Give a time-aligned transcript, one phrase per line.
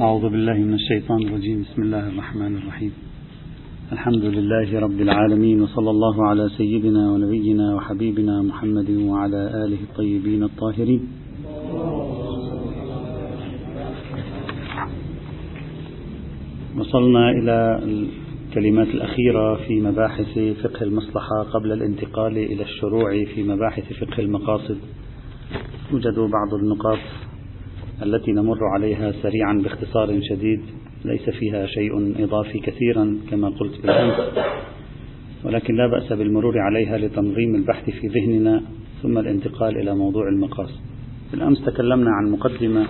[0.00, 1.62] أعوذ بالله من الشيطان الرجيم.
[1.62, 2.92] بسم الله الرحمن الرحيم.
[3.92, 11.08] الحمد لله رب العالمين وصلى الله على سيدنا ونبينا وحبيبنا محمد وعلى آله الطيبين الطاهرين.
[16.78, 24.18] وصلنا إلى الكلمات الأخيرة في مباحث فقه المصلحة قبل الانتقال إلى الشروع في مباحث فقه
[24.18, 24.78] المقاصد.
[25.90, 26.98] توجد بعض النقاط
[28.02, 30.60] التي نمر عليها سريعا باختصار شديد
[31.04, 34.14] ليس فيها شيء إضافي كثيرا كما قلت بالأمس
[35.44, 38.62] ولكن لا بأس بالمرور عليها لتنظيم البحث في ذهننا
[39.02, 40.80] ثم الانتقال إلى موضوع المقاصد
[41.32, 42.86] بالأمس تكلمنا عن مقدمة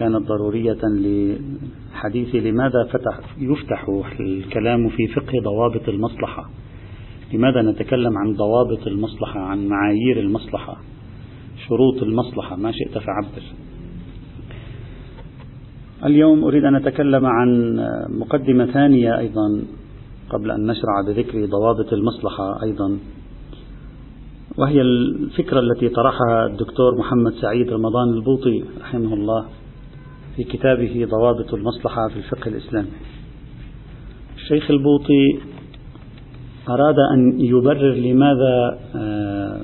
[0.00, 3.86] كانت ضرورية للحديث لماذا فتح يفتح
[4.20, 6.50] الكلام في فقه ضوابط المصلحة.
[7.32, 10.76] لماذا نتكلم عن ضوابط المصلحة عن معايير المصلحة
[11.68, 13.42] شروط المصلحة؟ ما شئت فعبر.
[16.04, 17.76] اليوم أريد أن أتكلم عن
[18.08, 19.62] مقدمة ثانية أيضا
[20.30, 22.98] قبل أن نشرع بذكر ضوابط المصلحة أيضا
[24.58, 29.44] وهي الفكرة التي طرحها الدكتور محمد سعيد رمضان البوطي رحمه الله
[30.36, 32.88] في كتابه ضوابط المصلحة في الفقه الإسلامي.
[34.36, 35.38] الشيخ البوطي
[36.68, 39.60] أراد أن يبرر لماذا آه،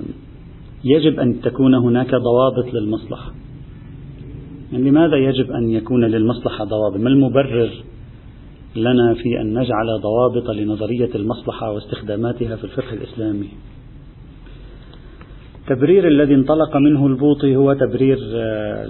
[0.85, 3.33] يجب أن تكون هناك ضوابط للمصلحة.
[4.73, 7.71] لماذا يجب أن يكون للمصلحة ضوابط؟ ما المبرر
[8.77, 13.49] لنا في أن نجعل ضوابط لنظرية المصلحة واستخداماتها في الفقه الإسلامي؟
[15.61, 18.85] التبرير الذي انطلق منه البوطي هو تبرير آه،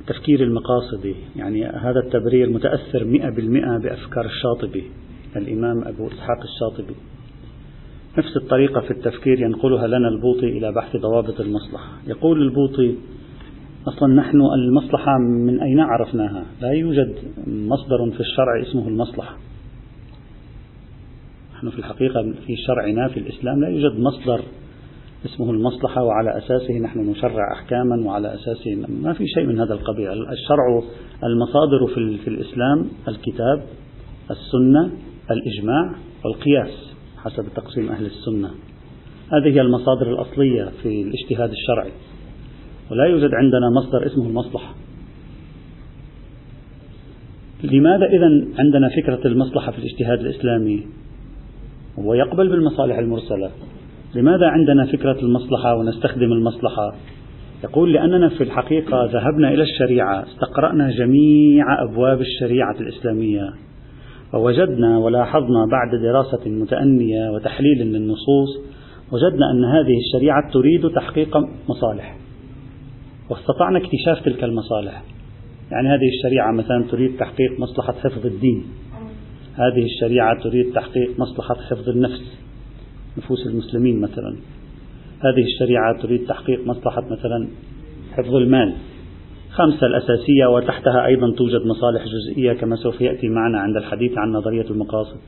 [0.00, 1.14] التفكير المقاصدي.
[1.36, 4.84] يعني هذا التبرير متأثر مئة بالمئة بأفكار الشاطبي
[5.36, 6.94] الإمام أبو إسحاق الشاطبي.
[8.18, 11.88] نفس الطريقة في التفكير ينقلها لنا البوطي إلى بحث ضوابط المصلحة.
[12.06, 12.94] يقول البوطي
[13.88, 17.14] أصلا نحن المصلحة من أين عرفناها؟ لا يوجد
[17.46, 19.36] مصدر في الشرع اسمه المصلحة.
[21.54, 24.40] نحن في الحقيقة في شرعنا في الإسلام لا يوجد مصدر
[25.24, 30.10] اسمه المصلحة وعلى أساسه نحن نشرع أحكاما وعلى أساسه ما في شيء من هذا القبيل.
[30.10, 30.82] الشرع
[31.24, 33.62] المصادر في, في الإسلام الكتاب
[34.30, 34.92] السنة
[35.30, 38.50] الإجماع والقياس حسب تقسيم أهل السنة.
[39.32, 41.92] هذه هي المصادر الأصلية في الاجتهاد الشرعي.
[42.92, 44.74] ولا يوجد عندنا مصدر اسمه المصلحة.
[47.64, 50.82] لماذا إذا عندنا فكرة المصلحة في الاجتهاد الإسلامي؟
[51.98, 53.50] هو يقبل بالمصالح المرسلة.
[54.14, 56.94] لماذا عندنا فكرة المصلحة ونستخدم المصلحة؟
[57.64, 63.50] يقول لأننا في الحقيقة ذهبنا إلى الشريعة استقرأنا جميع أبواب الشريعة الإسلامية.
[64.34, 68.48] ووجدنا ولاحظنا بعد دراسة متأنية وتحليل للنصوص
[69.12, 71.36] وجدنا أن هذه الشريعة تريد تحقيق
[71.68, 72.16] مصالح.
[73.30, 75.02] واستطعنا اكتشاف تلك المصالح.
[75.70, 78.64] يعني هذه الشريعة مثلا تريد تحقيق مصلحة حفظ الدين.
[79.54, 82.38] هذه الشريعة تريد تحقيق مصلحة حفظ النفس
[83.18, 84.36] نفوس المسلمين مثلا.
[85.20, 87.48] هذه الشريعة تريد تحقيق مصلحة مثلا
[88.12, 88.72] حفظ المال.
[89.50, 94.70] خمسة الأساسية وتحتها أيضا توجد مصالح جزئية كما سوف يأتي معنا عند الحديث عن نظرية
[94.70, 95.18] المقاصد.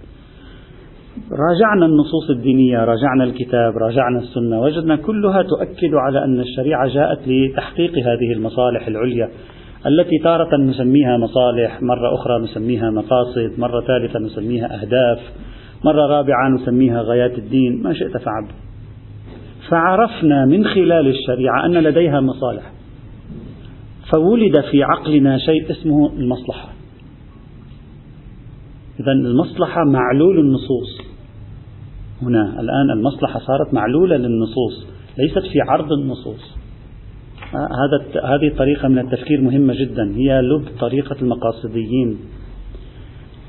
[1.33, 7.99] راجعنا النصوص الدينية راجعنا الكتاب راجعنا السنة وجدنا كلها تؤكد على أن الشريعة جاءت لتحقيق
[7.99, 9.31] هذه المصالح العليا
[9.87, 15.19] التي تارة نسميها مصالح مرة أخرى نسميها مقاصد مرة ثالثة نسميها أهداف
[15.85, 18.47] مرة رابعة نسميها غايات الدين ما شئت فعل
[19.69, 22.73] فعرفنا من خلال الشريعة أن لديها مصالح.
[24.13, 26.69] فولد في عقلنا شيء اسمه المصلحة.
[29.01, 31.04] إذا المصلحة معلول النصوص.
[32.25, 34.87] هنا الآن المصلحة صارت معلولة للنصوص
[35.19, 36.57] ليست في عرض النصوص.
[37.55, 42.19] هذا هذه الطريقة من التفكير مهمة جدا هي لب طريقة المقاصديين.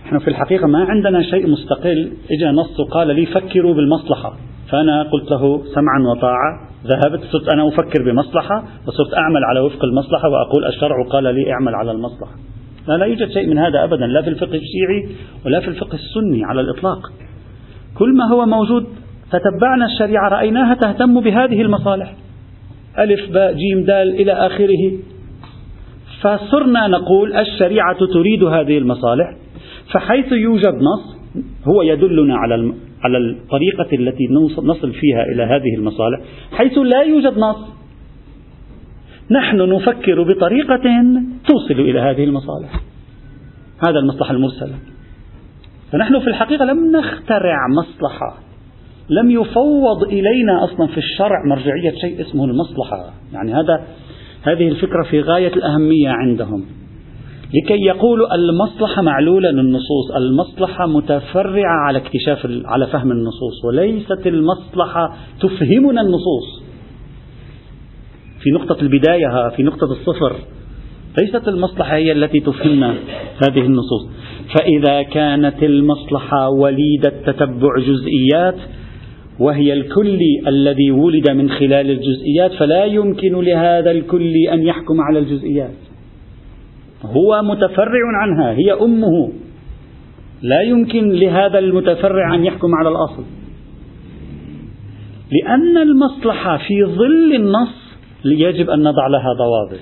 [0.05, 2.11] نحن في الحقيقة ما عندنا شيء مستقل.
[2.31, 4.37] إجا نص قال لي فكروا بالمصلحة.
[4.71, 6.69] فأنا قلت له سمعا وطاعة.
[6.85, 11.75] ذهبت صرت أنا أفكر بمصلحة وصرت أعمل على وفق المصلحة وأقول الشرع قال لي اعمل
[11.75, 12.35] على المصلحة.
[12.87, 15.15] لا, لا يوجد شيء من هذا أبدا لا في الفقه الشيعي
[15.45, 17.11] ولا في الفقه السني على الإطلاق.
[17.97, 18.85] كل ما هو موجود
[19.31, 22.13] تتبعنا الشريعة رأيناها تهتم بهذه المصالح.
[22.99, 24.93] ألف باء جيم دال إلى آخره.
[26.21, 29.35] فصرنا نقول الشريعة تريد هذه المصالح
[29.93, 31.15] فحيث يوجد نص
[31.67, 34.27] هو يدلنا على على الطريقة التي
[34.63, 36.19] نصل فيها إلى هذه المصالح
[36.51, 37.75] حيث لا يوجد نص.
[39.31, 40.83] نحن نفكر بطريقة
[41.47, 42.81] توصل إلى هذه المصالح.
[43.87, 44.73] هذا المصلحة المرسلة
[45.91, 48.37] فنحن في الحقيقة لم نخترع مصلحة.
[49.09, 53.13] لم يفوض إلينا أصلا في الشرع مرجعية شيء اسمه المصلحة.
[53.33, 53.83] يعني هذا
[54.43, 56.65] هذه الفكرة في غاية الأهمية عندهم.
[57.53, 66.01] لكي يقولوا المصلحة معلولة للنصوص المصلحة متفرعة على اكتشاف على فهم النصوص وليست المصلحة تفهمنا
[66.01, 66.63] النصوص.
[68.43, 70.35] في نقطة البداية في نقطة الصفر
[71.17, 72.95] ليست المصلحة هي التي تفهمنا
[73.47, 74.09] هذه النصوص.
[74.53, 78.55] فإذا كانت المصلحة وليدة تتبع جزئيات
[79.39, 85.75] وهي الكلي الذي ولد من خلال الجزئيات فلا يمكن لهذا الكلي أن يحكم على الجزئيات.
[87.03, 89.31] هو متفرع عنها هي أمه.
[90.41, 93.23] لا يمكن لهذا المتفرع أن يحكم على الأصل.
[95.31, 97.85] لأن المصلحة في ظل النص
[98.25, 99.79] يجب أن نضع لها ضوابط.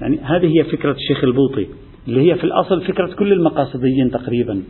[0.00, 1.66] يعني هذه هي فكرة الشيخ البوطي.
[2.08, 4.62] اللي هي في الأصل فكرة كل المقاصديين تقريبا.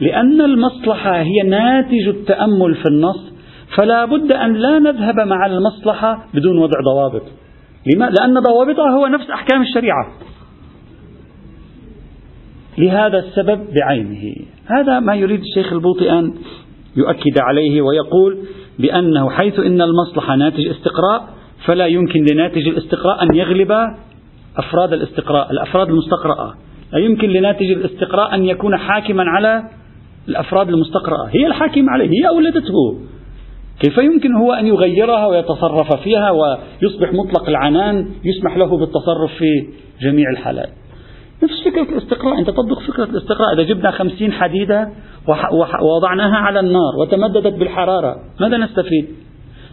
[0.00, 3.32] لأن المصلحة هي ناتج التأمل في النص
[3.76, 7.22] فلا بد أن لا نذهب مع المصلحة بدون وضع ضوابط.
[7.94, 10.12] لما؟ لأن ضوابطها هو نفس أحكام الشريعة.
[12.78, 14.34] لهذا السبب بعينه.
[14.66, 16.34] هذا ما يريد الشيخ البوطي أن
[16.96, 18.38] يؤكد عليه ويقول
[18.78, 21.28] بأنه حيث إن المصلحة ناتج استقراء
[21.66, 23.72] فلا يمكن لناتج الاستقراء أن يغلب
[24.56, 26.54] أفراد الاستقراء الأفراد المستقرأة.
[26.92, 29.62] لا يمكن لناتج الاستقراء أن يكون حاكما على
[30.28, 31.28] الأفراد المستقرأة.
[31.30, 32.98] هي الحاكم عليه هي أولدته.
[33.80, 39.68] كيف يمكن هو أن يغيرها ويتصرف فيها ويصبح مطلق العنان يسمح له بالتصرف في
[40.02, 40.68] جميع الحالات؟
[41.42, 42.38] نفس فكرة الاستقراء.
[42.38, 43.54] أنت تطبق فكرة الاستقراء.
[43.54, 44.88] إذا جبنا خمسين حديدة
[45.82, 49.06] ووضعناها على النار وتمددت بالحرارة ماذا نستفيد؟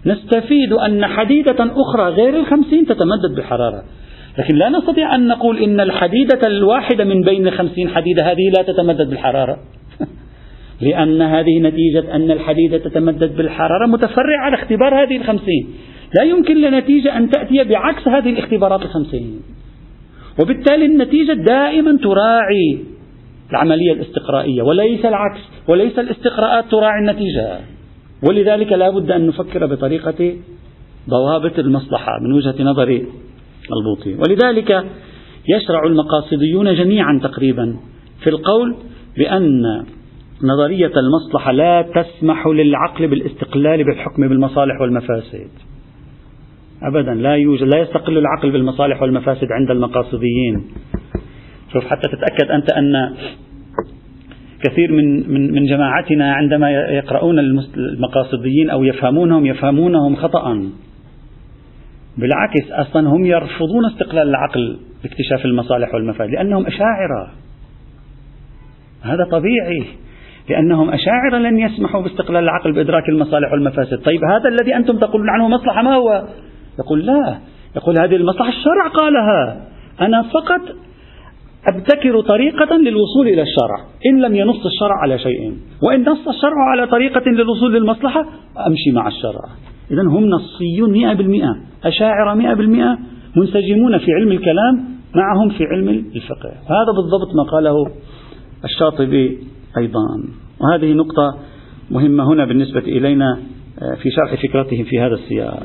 [0.05, 3.83] نستفيد أن حديدة أخرى غير الخمسين تتمدد بالحرارة.
[4.37, 9.09] لكن لا نستطيع أن نقول إن الحديدة الواحدة من بين الخمسين حديدة هذه لا تتمدد
[9.09, 9.57] بالحرارة.
[10.81, 15.67] لأن هذه نتيجة أن الحديدة تتمدد بالحرارة متفرعة على اختبار هذه الخمسين.
[16.19, 19.41] لا يمكن لنتيجة أن تأتي بعكس هذه الاختبارات الخمسين.
[20.41, 22.79] وبالتالي النتيجة دائما تراعي
[23.51, 27.59] العملية الاستقرائية وليس العكس وليس الاستقراءات تراعي النتيجة.
[28.29, 30.33] ولذلك لا بد أن نفكر بطريقة
[31.09, 33.05] ضوابط المصلحة من وجهة نظر
[33.73, 34.85] البوطي ولذلك
[35.47, 37.75] يشرع المقاصديون جميعا تقريبا
[38.23, 38.75] في القول
[39.17, 39.83] بأن
[40.43, 45.49] نظرية المصلحة لا تسمح للعقل بالاستقلال بالحكم بالمصالح والمفاسد.
[46.83, 50.63] أبدا لا يوجد لا يستقل العقل بالمصالح والمفاسد عند المقاصديين.
[51.73, 53.15] شوف حتى تتأكد أنت أن
[54.63, 60.71] كثير من من من جماعتنا عندما يقرؤون المقاصديين أو يفهمونهم يفهمونهم خطأ
[62.17, 67.31] بالعكس أصلا هم يرفضون استقلال العقل باكتشاف المصالح والمفاسد لأنهم أشاعرة.
[69.01, 69.85] هذا طبيعي
[70.49, 73.97] لأنهم أشاعرة لن يسمحوا باستقلال العقل بإدراك المصالح والمفاسد.
[73.97, 76.27] طيب هذا الذي أنتم تقولون عنه مصلحة ما هو؟
[76.79, 77.37] يقول لا.
[77.75, 79.61] يقول هذه المصلحة الشرع قالها.
[80.01, 80.61] أنا فقط
[81.67, 83.85] أبتكر طريقة للوصول إلى الشرع.
[84.05, 88.25] إن لم ينص الشرع على شيء وإن نص الشرع على طريقة للوصول للمصلحة
[88.67, 89.41] أمشي مع الشرع.
[89.91, 91.57] إذا هم نصيون مئة بالمئة.
[91.83, 92.97] أشاعرة مئة بالمئة
[93.35, 94.85] منسجمون في علم الكلام
[95.15, 96.49] معهم في علم الفقه.
[96.49, 97.91] هذا بالضبط ما قاله
[98.65, 99.39] الشاطبي
[99.77, 100.05] أيضا.
[100.61, 101.37] وهذه نقطة
[101.91, 103.39] مهمة هنا بالنسبة إلينا
[103.81, 105.63] آه، في شرح فكرتهم في هذا السياق.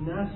[0.00, 0.30] اینها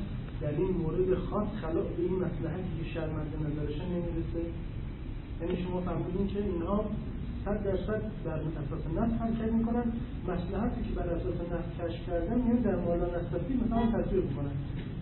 [7.44, 9.86] صد درصد بر أساس نص حرکت میکنن
[10.28, 14.54] مصلحتی که بر أساس نص کشف کردن میان در مورد نصفی مثلا تطبیق میکنن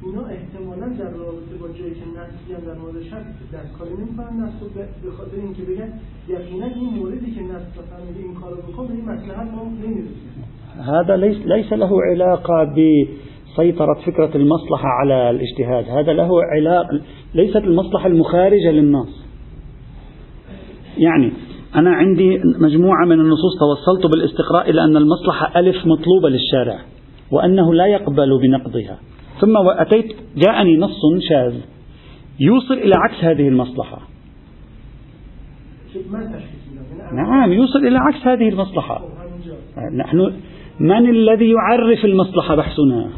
[0.04, 4.52] اینا احتمالا در رابطه با جایی که نصی هم در مورد شک دستکاری نمیکنن نص
[5.04, 5.92] به خاطر اینکه بگن
[6.28, 10.32] یقینا این موردی که نص مثلا این کارو بکن به این مصلحت ما نمیرسیم.
[10.94, 17.00] هذا ليس ليس له علاقة بسيطرة فكرة المصلحة على الاجتهاد، هذا له علاقة
[17.34, 19.22] ليست المصلحة المخارجة للنص.
[20.98, 21.32] يعني
[21.76, 26.78] أنا عندي مجموعة من النصوص توصلت بالاستقراء إلى أن المصلحة ألف مطلوبة للشارع
[27.30, 28.98] وأنه لا يقبل بنقضها.
[29.40, 31.54] ثم أتيت جاءني نص شاذ
[32.40, 33.98] يوصل إلى عكس هذه المصلحة.
[37.12, 39.00] نعم يوصل إلى عكس هذه المصلحة.
[39.96, 40.32] نحن
[40.80, 43.10] من الذي يعرف المصلحة بحثنا؟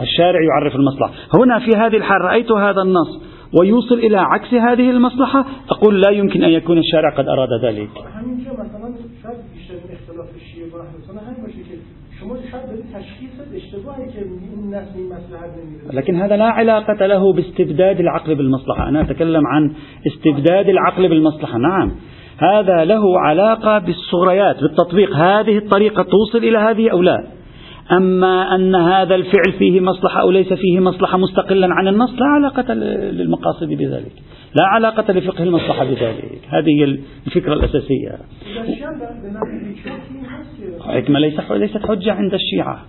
[0.00, 1.12] الشارع يعرف المصلحة.
[1.34, 3.29] هنا في هذه الحال رأيت هذا النص.
[3.58, 7.90] ويوصل إلى عكس هذه المصلحة أقول لا يمكن أن يكون الشارع قد أراد ذلك.
[15.92, 18.88] لكن هذا لا علاقة له باستبداد العقل بالمصلحة.
[18.88, 19.74] أنا أتكلم عن
[20.06, 21.58] استبداد العقل بالمصلحة.
[21.58, 21.92] نعم
[22.38, 25.16] هذا له علاقة بالصغريات بالتطبيق.
[25.16, 27.39] هذه الطريقة توصل إلى هذه أو لا؟
[27.92, 32.74] أما أن هذا الفعل فيه مصلحة أو ليس فيه مصلحة مستقلا عن النص لا علاقة
[32.74, 34.12] للمقاصد بذلك.
[34.54, 36.40] لا علاقة لفقه المصلحة بذلك.
[36.48, 38.18] هذه هي الفكرة الأساسية.
[41.58, 42.84] ليست حجة عند الشيعة.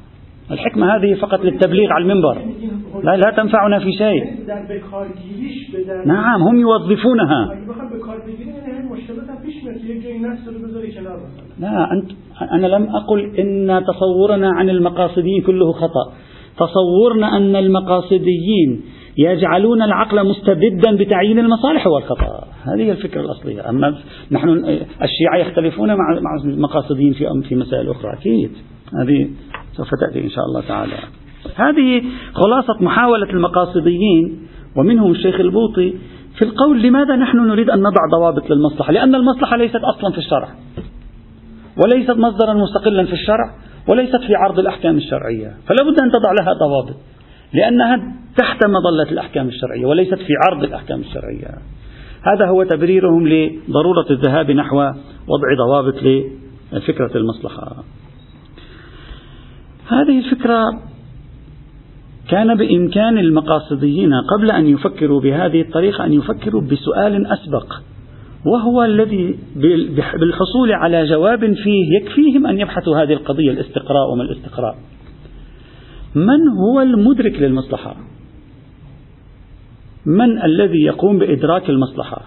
[0.52, 2.38] الحكمة هذه فقط للتبليغ على المنبر.
[3.04, 4.24] لا لا تنفعنا في شيء.
[6.06, 7.56] نعم هم يوظفونها.
[11.60, 12.12] لا أنت
[12.52, 16.14] أنا لم أقل إن تصورنا عن المقاصديين كله خطأ.
[16.58, 18.82] تصورنا أن المقاصديين
[19.18, 23.70] يجعلون العقل مستبدا بتعيين المصالح هو الخطأ هذه الفكرة الأصلية.
[23.70, 23.96] أما
[24.32, 24.50] نحن
[25.02, 28.14] الشيعة يختلفون مع المقاصديين في في مسائل أخرى.
[28.14, 28.52] أكيد.
[29.02, 29.30] هذه
[29.74, 30.98] سوف تأتي إن شاء الله تعالى.
[31.56, 35.94] هذه خلاصة محاولة المقاصديين ومنهم الشيخ البوطي
[36.36, 40.50] في القول لماذا نحن نريد أن نضع ضوابط للمصلحة؟ لأن المصلحة ليست أصلا في الشرع
[41.84, 43.56] وليست مصدرا مستقلا في الشرع
[43.90, 46.96] وليست في عرض الأحكام الشرعية فلا بد أن تضع لها ضوابط
[47.54, 51.48] لأنها تحت مظلة الأحكام الشرعية وليست في عرض الأحكام الشرعية.
[52.22, 54.78] هذا هو تبريرهم لضرورة الذهاب نحو
[55.28, 55.96] وضع ضوابط
[56.74, 57.84] لفكرة المصلحة.
[59.88, 60.64] هذه الفكرة
[62.30, 67.74] كان بإمكان المقاصديين قبل أن يفكروا بهذه الطريقة أن يفكروا بسؤال أسبق
[68.46, 69.40] وهو الذي
[70.20, 74.76] بالحصول على جواب فيه يكفيهم أن يبحثوا هذه القضية الاستقراء وما الاستقراء.
[76.16, 77.96] من هو المدرك للمصلحة؟
[80.06, 82.22] من الذي يقوم بإدراك المصلحة؟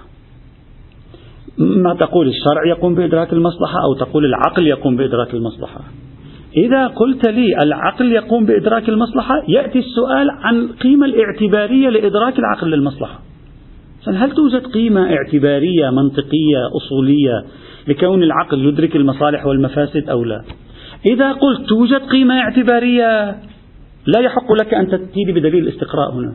[1.58, 5.80] ما تقول الشرع يقوم بإدراك المصلحة أو تقول العقل يقوم بإدراك المصلحة؟
[6.56, 13.20] إذا قلت لي العقل يقوم بإدراك المصلحة يأتي السؤال عن القيمة الاعتبارية لإدراك العقل للمصلحة.
[14.08, 17.44] هل توجد قيمة اعتبارية منطقية أصولية
[17.88, 20.42] لكون العقل يدرك المصالح والمفاسد أو لا؟
[21.06, 23.36] إذا قلت توجد قيمة اعتبارية
[24.06, 26.34] لا يحق لك أن تأتي بدليل الاستقراء هنا.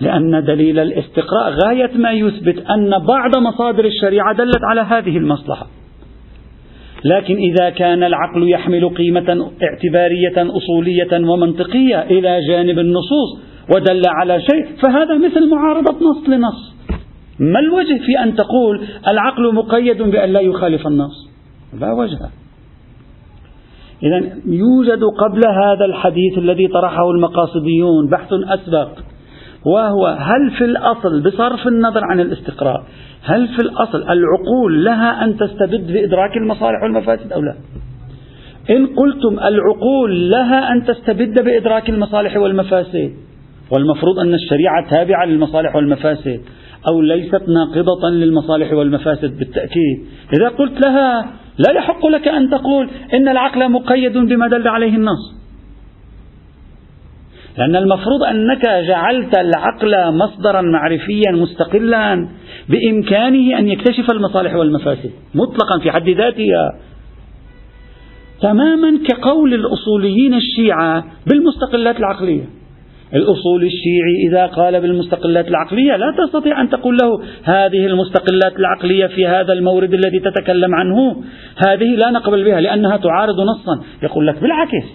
[0.00, 5.66] لأن دليل الاستقراء غاية ما يثبت أن بعض مصادر الشريعة دلت على هذه المصلحة.
[7.04, 13.38] لكن إذا كان العقل يحمل قيمة اعتبارية أصولية ومنطقية إلى جانب النصوص
[13.74, 16.74] ودل على شيء فهذا مثل معارضة نص لنص.
[17.38, 21.28] ما الوجه في أن تقول العقل مقيد بأن لا يخالف النص؟
[21.80, 22.18] لا وجه.
[24.02, 28.88] إذا يوجد قبل هذا الحديث الذي طرحه المقاصديون بحث أسبق
[29.66, 32.84] وهو هل في الأصل بصرف النظر عن الاستقراء؟
[33.24, 37.54] هل في الأصل العقول لها أن تستبد بإدراك المصالح والمفاسد أو لا؟
[38.70, 43.12] إن قلتم العقول لها أن تستبد بإدراك المصالح والمفاسد
[43.70, 46.40] والمفروض أن الشريعة تابعة للمصالح والمفاسد
[46.88, 50.06] أو ليست ناقضة للمصالح والمفاسد بالتأكيد.
[50.32, 55.34] إذا قلت لها لا يحق لك أن تقول إن العقل مقيد بما دل عليه النص.
[57.58, 62.28] لأن المفروض أنك جعلت العقل مصدرا معرفيا مستقلا
[62.68, 65.10] بإمكانه أن يكتشف المصالح والمفاسد.
[65.34, 66.78] مطلقا في حد ذاتها
[68.40, 72.44] تماما كقول الأصوليين الشيعة بالمستقلات العقلية.
[73.14, 79.26] الأصول الشيعي إذا قال بالمستقلات العقلية لا تستطيع أن تقول له هذه المستقلات العقلية في
[79.26, 81.16] هذا المورد الذي تتكلم عنه.
[81.66, 83.84] هذه لا نقبل بها لأنها تعارض نصا.
[84.02, 84.86] يقول لك بالعكس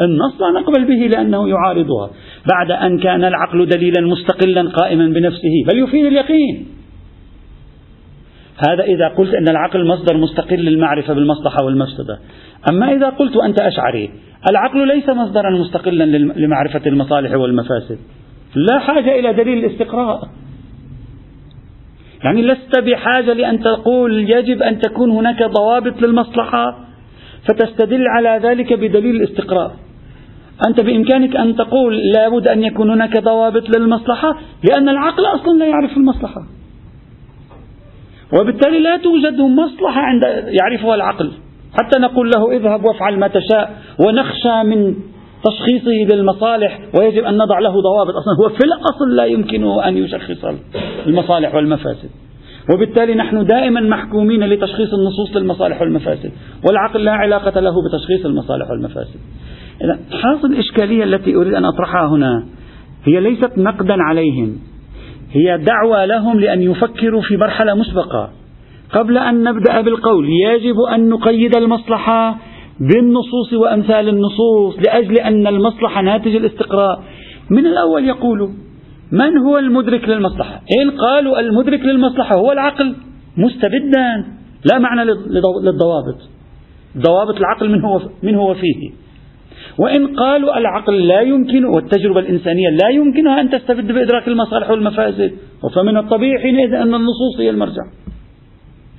[0.00, 2.10] النص لا نقبل به لأنه يعارضها.
[2.52, 6.77] بعد أن كان العقل دليلا مستقلا قائما بنفسه بل يفيد اليقين.
[8.68, 12.18] هذا إذا قلت أن العقل مصدر مستقل للمعرفة بالمصلحة والمفسدة.
[12.70, 14.10] أما إذا قلت أنت أشعري
[14.50, 16.04] العقل ليس مصدرا مستقلا
[16.36, 17.98] لمعرفة المصالح والمفاسد.
[18.54, 20.28] لا حاجة إلى دليل الاستقراء.
[22.24, 26.78] يعني لست بحاجة لأن تقول يجب أن تكون هناك ضوابط للمصلحة
[27.48, 29.76] فتستدل على ذلك بدليل الاستقراء.
[30.68, 34.38] أنت بإمكانك أن تقول لابد أن يكون هناك ضوابط للمصلحة
[34.70, 36.40] لأن العقل أصلا لا يعرف المصلحة.
[38.32, 41.30] وبالتالي لا توجد مصلحة عند يعرفها العقل.
[41.72, 44.94] حتى نقول له اذهب وافعل ما تشاء ونخشى من
[45.44, 48.34] تشخيصه للمصالح ويجب أن نضع له ضوابط أصلا.
[48.42, 50.44] هو في الأصل لا يمكنه أن يشخص
[51.06, 52.10] المصالح والمفاسد.
[52.74, 56.32] وبالتالي نحن دائما محكومين لتشخيص النصوص للمصالح والمفاسد.
[56.68, 59.20] والعقل لا علاقة له بتشخيص المصالح والمفاسد.
[59.84, 62.46] إذا حاصل الإشكالية التي أريد أن أطرحها هنا
[63.04, 64.58] هي ليست نقدا عليهم.
[65.32, 68.30] هي دعوة لهم لأن يفكروا في مرحلة مسبقة.
[68.92, 72.38] قبل أن نبدأ بالقول يجب أن نقيد المصلحة
[72.80, 77.02] بالنصوص وأمثال النصوص لأجل أن المصلحة ناتج الاستقراء.
[77.50, 78.48] من الأول يقولوا
[79.12, 82.94] من هو المدرك للمصلحة؟ إن قالوا المدرك للمصلحة هو العقل.
[83.36, 84.24] مستبدا.
[84.72, 85.04] لا معنى
[85.64, 86.18] للضوابط.
[86.96, 88.90] ضوابط العقل من هو, من هو فيه.
[89.78, 95.32] وإن قالوا العقل لا يمكن والتجربة الإنسانية لا يمكنها أن تستبد بإدراك المصالح والمفاسد.
[95.74, 97.82] فمن الطبيعي حينئذ أن النصوص هي المرجع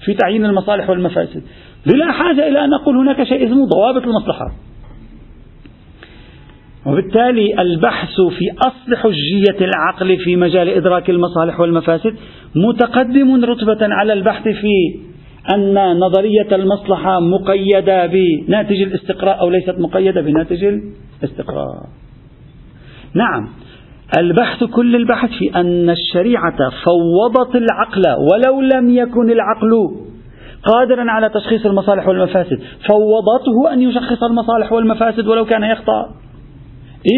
[0.05, 1.43] في تعيين المصالح والمفاسد.
[1.85, 4.51] بلا حاجة إلى أن نقول هناك شيء اسمه ضوابط المصلحة.
[6.85, 12.15] وبالتالي البحث في أصل حجية العقل في مجال إدراك المصالح والمفاسد
[12.55, 14.99] متقدم رتبة على البحث في
[15.55, 20.63] أن نظرية المصلحة مقيدة بناتج الاستقراء أو ليست مقيدة بناتج
[21.23, 21.67] الاستقراء.
[23.13, 23.49] نعم،
[24.19, 29.71] البحث كل البحث في أن الشريعة فوضت العقل ولو لم يكن العقل
[30.63, 36.09] قادرا على تشخيص المصالح والمفاسد، فوضته أن يشخص المصالح والمفاسد ولو كان يخطأ.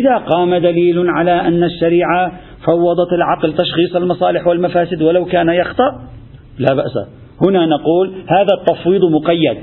[0.02, 2.32] إذا قام دليل على أن الشريعة
[2.66, 6.02] فوضت العقل تشخيص المصالح والمفاسد ولو كان يخطأ
[6.60, 9.57] لا بأس هنا نقول هذا التفويض مقيد.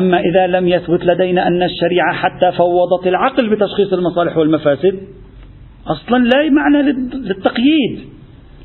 [0.00, 4.98] أما إذا لم يثبت لدينا أن الشريعة حتى فوضت العقل بتشخيص المصالح والمفاسد
[5.86, 6.82] أصلا لا معنى
[7.14, 8.00] للتقييد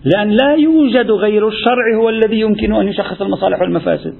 [0.05, 4.13] لأن لا يوجد غير الشرع هو الذي يمكن أن يشخص المصالح والمفاسد.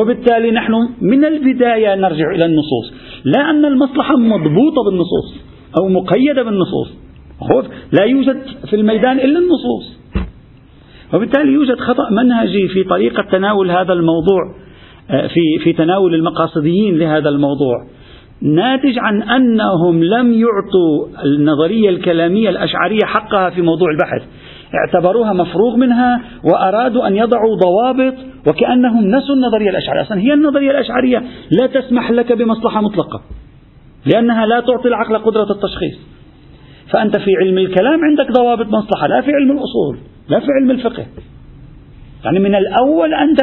[0.00, 2.92] وبالتالي نحن من البداية نرجع إلى النصوص.
[3.24, 5.44] لا أن المصلحة مضبوطة بالنصوص
[5.80, 6.92] أو مقيدة بالنصوص.
[7.92, 9.97] لا يوجد في الميدان إلا النصوص.
[11.14, 14.40] وبالتالي يوجد خطأ منهجي في طريقة تناول هذا الموضوع
[15.10, 17.74] آه، في في تناول المقاصديين لهذا الموضوع.
[18.42, 24.28] ناتج عن أنهم لم يعطوا النظرية الكلامية الأشعرية حقها في موضوع البحث.
[24.74, 28.14] اعتبروها مفروغ منها وأرادوا أن يضعوا ضوابط
[28.46, 31.22] وكأنهم نسوا النظرية الأشعرية، أصلا هي النظرية الأشعرية
[31.60, 33.20] لا تسمح لك بمصلحة مطلقة
[34.06, 35.98] لأنها لا تعطي العقل قدرة التشخيص.
[36.92, 41.06] فأنت في علم الكلام عندك ضوابط مصلحة، لا في علم الأصول، لا في علم الفقه.
[42.24, 43.40] يعني من الأول أنت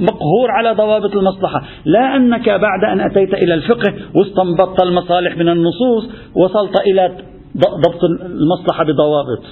[0.00, 1.62] مقهور على ضوابط المصلحة.
[1.84, 7.16] لا أنك بعد أن أتيت إلى الفقه واستنبطت المصالح من النصوص وصلت إلى
[7.56, 9.44] ضبط المصلحة بضوابط.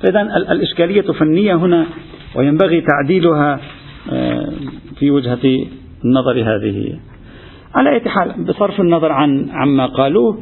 [0.00, 1.86] فإذا الإشكالية فنية هنا
[2.36, 3.60] وينبغي تعديلها
[4.12, 4.50] آه،
[4.98, 5.66] في وجهة
[6.04, 6.98] النظر هذه.
[7.74, 10.38] على أي حال بصرف النظر عن عما قالوه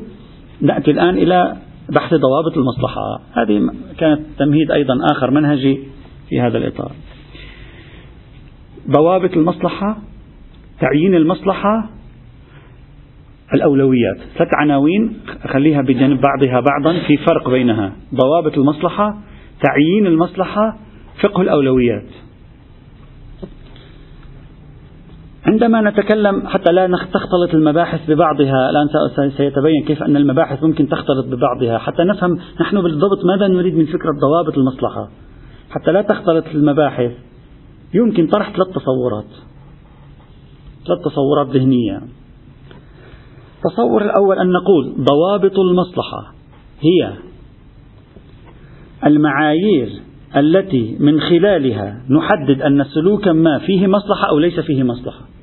[0.61, 1.57] نأتي الآن إلى
[1.89, 3.21] بحث ضوابط المصلحة.
[3.33, 5.79] هذه كانت تمهيد أيضا آخر منهجي
[6.29, 6.93] في هذا الإطار.
[8.91, 9.97] ضوابط المصلحة
[10.81, 11.91] تعيين المصلحة
[13.55, 14.17] الأولويات.
[14.37, 17.93] ثلاث عناوين خليها بجانب بعضها بعضا في فرق بينها.
[18.15, 19.19] ضوابط المصلحة
[19.63, 20.77] تعيين المصلحة
[21.23, 22.07] فقه الأولويات.
[25.49, 28.89] عندما نتكلم حتى لا تختلط المباحث ببعضها الآن
[29.37, 31.79] سيتبين كيف أن المباحث ممكن تختلط ببعضها.
[31.79, 35.09] حتى نفهم نحن بالضبط ماذا نريد من فكرة ضوابط المصلحة.
[35.71, 37.13] حتى لا تختلط المباحث
[37.95, 39.31] يمكن طرح ثلاث تصورات.
[40.87, 42.01] ثلاث تصورات ذهنية.
[43.57, 46.35] التصور الأول أن نقول ضوابط المصلحة
[46.81, 47.13] هي
[49.07, 49.89] المعايير
[50.37, 55.38] التي من خلالها نحدد أن سلوكا ما فيه مصلحة أو ليس فيه مصلحة.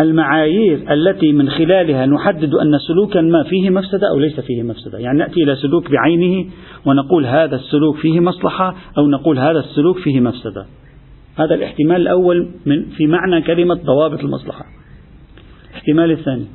[0.00, 4.98] المعايير التي من خلالها نحدد أن سلوكا ما فيه مفسدة أو ليس فيه مفسدة.
[4.98, 6.50] يعني نأتي إلى سلوك بعينه
[6.86, 10.66] ونقول هذا السلوك فيه مصلحة أو نقول هذا السلوك فيه مفسدة.
[11.38, 14.64] هذا الاحتمال الأول من في معنى كلمة ضوابط المصلحة.
[15.70, 16.46] الاحتمال الثاني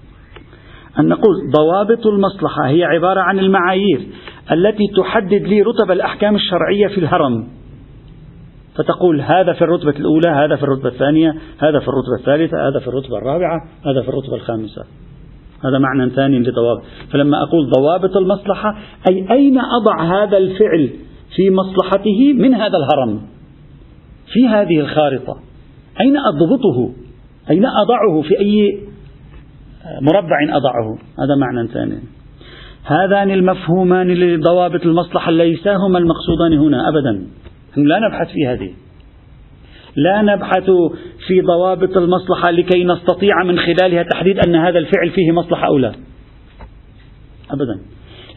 [0.99, 4.01] أن نقول ضوابط المصلحة هي عبارة عن المعايير
[4.51, 7.47] التي تحدد لي رتب الأحكام الشرعية في الهرم.
[8.77, 12.87] فتقول هذا في الرتبة الأولى هذا في الرتبة الثانية هذا في الرتبة الثالثة هذا في
[12.87, 14.83] الرتبة الرابعة هذا في الرتبة الخامسة.
[15.65, 16.83] هذا معنى ثاني لضوابط.
[17.11, 18.77] فلما أقول ضوابط المصلحة
[19.11, 20.89] أي أين أضع هذا الفعل
[21.35, 23.21] في مصلحته من هذا الهرم؟
[24.33, 25.37] في هذه الخارطة.
[26.01, 26.93] أين أضبطه؟
[27.51, 28.79] أين أضعه؟ في أي
[30.01, 31.99] مربع أضعه؟ هذا معنى ثاني.
[32.83, 37.27] هذان المفهومان لضوابط المصلحة ليسا هما المقصودان هنا أبدا.
[37.83, 38.71] لا نبحث في هذه.
[39.95, 40.69] لا نبحث
[41.27, 45.91] في ضوابط المصلحة لكي نستطيع من خلالها تحديد أن هذا الفعل فيه مصلحة أو لا.
[47.51, 47.79] أبدا.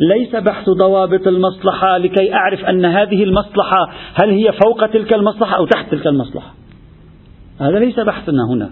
[0.00, 5.66] ليس بحث ضوابط المصلحة لكي أعرف أن هذه المصلحة هل هي فوق تلك المصلحة أو
[5.66, 6.54] تحت تلك المصلحة.
[7.60, 8.70] هذا ليس بحثنا هنا.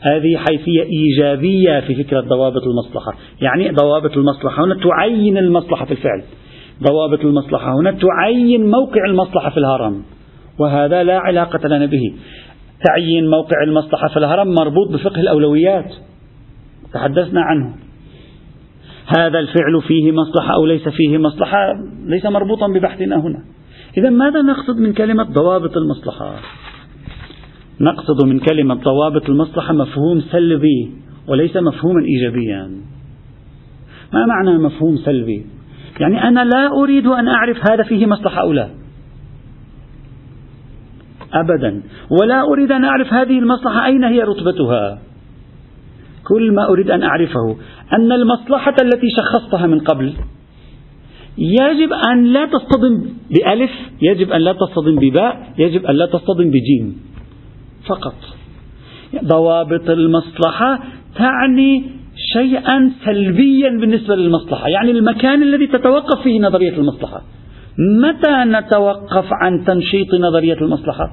[0.00, 3.12] هذه حيثية إيجابية في فكرة ضوابط المصلحة.
[3.40, 6.22] يعني ضوابط المصلحة؟ هنا تعين المصلحة في الفعل.
[6.82, 7.74] ضوابط المصلحة.
[7.74, 10.02] هنا تعين موقع المصلحة في الهرم
[10.58, 12.14] وهذا لا علاقة لنا به.
[12.86, 15.92] تعيين موقع المصلحة في الهرم مربوط بفقه الأولويات.
[16.92, 17.74] تحدثنا عنه.
[19.18, 21.58] هذا الفعل فيه مصلحة أو ليس فيه مصلحة
[22.06, 23.44] ليس مربوطا ببحثنا هنا.
[23.98, 26.34] إذا ماذا نقصد من كلمة ضوابط المصلحة؟
[27.80, 30.92] نقصد من كلمة ضوابط المصلحة مفهوم سلبي
[31.28, 32.70] وليس مفهوما إيجابيا.
[34.12, 35.46] ما معنى مفهوم سلبي؟
[36.00, 38.68] يعني أنا لا أريد أن أعرف هذا فيه مصلحة أو لا.
[41.32, 41.82] أبدا.
[42.20, 44.98] ولا أريد أن أعرف هذه المصلحة أين هي رتبتها.
[46.28, 47.56] كل ما أريد أن أعرفه.
[47.92, 50.14] أن المصلحة التي شخصتها من قبل
[51.38, 53.70] يجب أن لا تصطدم بألف
[54.02, 57.00] يجب أن لا تصطدم بباء يجب أن لا تصطدم بجيم.
[57.86, 58.14] فقط.
[59.24, 60.80] ضوابط المصلحة
[61.16, 61.97] تعني
[62.32, 67.22] شيئا سلبيا بالنسبة للمصلحة يعني المكان الذي تتوقف فيه نظرية المصلحة.
[68.02, 71.10] متى نتوقف عن تنشيط نظرية المصلحة؟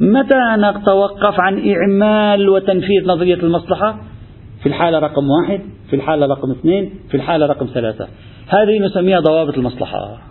[0.00, 4.00] متى نتوقف عن إعمال وتنفيذ نظرية المصلحة؟
[4.62, 8.08] في الحالة رقم واحد في الحالة رقم اثنين في الحالة رقم ثلاثة.
[8.48, 10.27] هذه نسميها ضوابط المصلحة.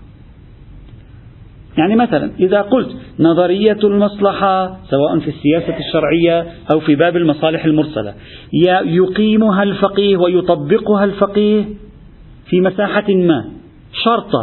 [1.78, 8.14] يعني مثلا إذا قلت نظرية المصلحة سواء في السياسة الشرعية أو في باب المصالح المرسلة
[8.86, 11.66] يقيمها الفقيه ويطبقها الفقيه
[12.50, 13.46] في مساحة ما؟
[14.04, 14.36] شرط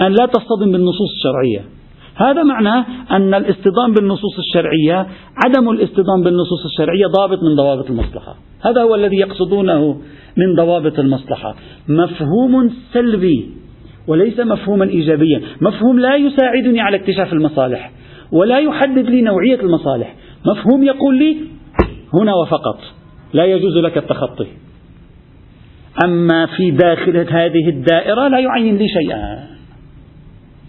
[0.00, 1.64] أن لا تصطدم بالنصوص الشرعية.
[2.14, 5.06] هذا معناه أن الاصطدام بالنصوص الشرعية
[5.44, 8.36] عدم الاصطدام بالنصوص الشرعية ضابط من ضوابط المصلحة.
[8.60, 10.00] هذا هو الذي يقصدونه
[10.36, 11.54] من ضوابط المصلحة.
[11.88, 13.59] مفهوم سلبي
[14.06, 15.42] وليس مفهوما إيجابيا.
[15.60, 17.90] مفهوم لا يساعدني على اكتشاف المصالح
[18.32, 20.14] ولا يحدد لي نوعية المصالح.
[20.46, 21.36] مفهوم يقول لي
[22.14, 22.78] هنا وفقط
[23.32, 24.46] لا يجوز لك التخطي.
[26.04, 29.46] أما في داخل هذه الدائرة لا يعين لي شيئا.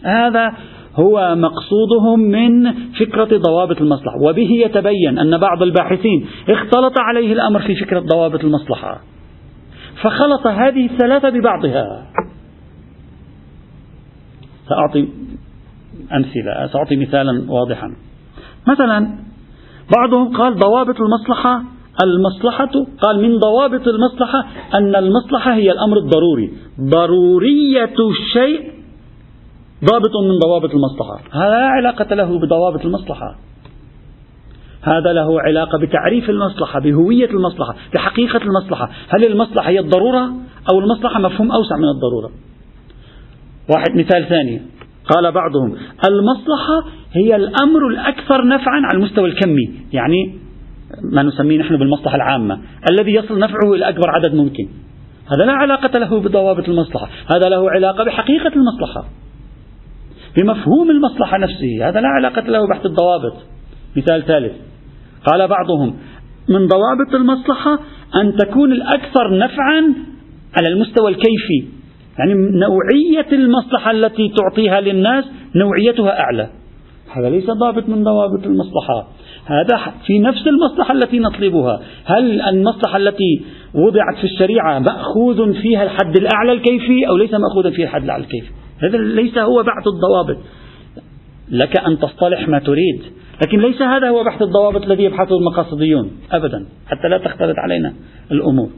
[0.05, 0.53] هذا
[0.95, 4.17] هو مقصودهم من فكرة ضوابط المصلحة.
[4.21, 9.01] وبه يتبين أن بعض الباحثين اختلط عليه الأمر في فكرة ضوابط المصلحة.
[10.01, 12.10] فخلط هذه الثلاثة ببعضها.
[14.71, 15.07] سأعطي
[16.13, 17.95] أمثلة سأعطي مثالا واضحا.
[18.67, 19.17] مثلا
[19.97, 21.63] بعضهم قال ضوابط المصلحة
[22.03, 26.53] المصلحة قال من ضوابط المصلحة أن المصلحة هي الأمر الضروري.
[26.81, 28.71] ضرورية الشيء
[29.91, 31.19] ضابط من ضوابط المصلحة.
[31.31, 33.35] هذا لا علاقة له بضوابط المصلحة.
[34.81, 38.89] هذا له علاقة بتعريف المصلحة بهوية المصلحة بحقيقة المصلحة.
[39.09, 40.33] هل المصلحة هي الضرورة
[40.71, 42.31] أو المصلحة مفهوم أوسع من الضرورة؟
[43.69, 44.61] واحد مثال ثاني.
[45.15, 45.75] قال بعضهم
[46.09, 49.71] المصلحة هي الأمر الأكثر نفعا على المستوى الكمي.
[49.93, 50.35] يعني
[51.13, 52.61] ما نسميه نحن بالمصلحة العامة.
[52.91, 54.67] الذي يصل نفعه إلى أكبر عدد ممكن.
[55.31, 57.09] هذا لا علاقة له بضوابط المصلحة.
[57.35, 59.05] هذا له علاقة بحقيقة المصلحة.
[60.37, 61.89] بمفهوم المصلحة نفسه.
[61.89, 63.33] هذا لا علاقة له بحث الضوابط.
[63.97, 64.53] مثال ثالث.
[65.31, 65.95] قال بعضهم
[66.49, 67.79] من ضوابط المصلحة
[68.15, 69.93] أن تكون الأكثر نفعا
[70.57, 71.80] على المستوى الكيفي.
[72.19, 76.49] يعني نوعية المصلحة التي تعطيها للناس نوعيتها أعلى.
[77.15, 79.07] هذا ليس ضابط من ضوابط المصلحة.
[79.45, 81.81] هذا في نفس المصلحة التي نطلبها.
[82.05, 83.41] هل المصلحة التي
[83.73, 88.49] وضعت في الشريعة مأخوذ فيها الحد الأعلى الكيفي أو ليس مأخوذا فيها الحد الأعلى الكيفي؟
[88.83, 90.43] هذا ليس هو بحث الضوابط.
[91.51, 93.01] لك أن تصطلح ما تريد.
[93.45, 96.11] لكن ليس هذا هو بحث الضوابط الذي يبحثه المقاصديون.
[96.31, 96.65] أبدا.
[96.87, 97.93] حتى لا تختلط علينا
[98.31, 98.69] الأمور.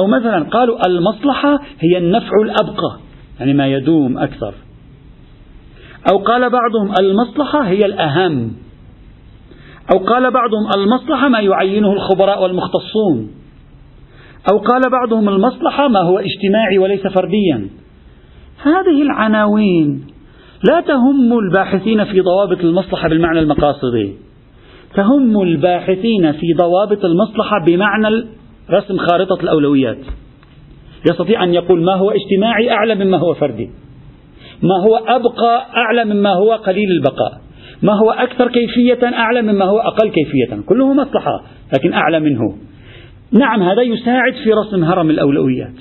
[0.00, 2.98] أو مثلا قالوا المصلحة هي النفع الأبقى
[3.40, 4.54] يعني ما يدوم أكثر.
[6.12, 8.52] أو قال بعضهم المصلحة هي الأهم.
[9.94, 13.30] أو قال بعضهم المصلحة ما يعينه الخبراء والمختصون.
[14.52, 17.68] أو قال بعضهم المصلحة ما هو اجتماعي وليس فرديا.
[18.62, 20.06] هذه العناوين
[20.70, 24.14] لا تهم الباحثين في ضوابط المصلحة بالمعنى المقاصدي.
[24.94, 28.08] تهم الباحثين في ضوابط المصلحة بمعنى
[28.70, 29.98] رسم خارطة الأولويات.
[31.10, 33.70] يستطيع أن يقول ما هو اجتماعي أعلى مما هو فردي.
[34.62, 37.40] ما هو أبقى أعلى مما هو قليل البقاء.
[37.82, 40.62] ما هو أكثر كيفية أعلى مما هو أقل كيفية.
[40.66, 42.56] كله مصلحة لكن أعلى منه.
[43.32, 45.74] نعم هذا يساعد في رسم هرم الأولويات.